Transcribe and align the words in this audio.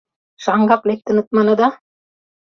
—Шаҥгак 0.43 0.83
лектыныт, 0.89 1.27
маныда? 1.35 1.67